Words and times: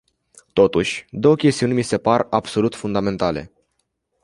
Totuși, 0.53 1.05
două 1.11 1.35
chestiuni 1.35 1.73
mi 1.73 1.81
se 1.81 1.97
par 1.97 2.27
absolut 2.29 2.75
fundamentale. 2.75 3.51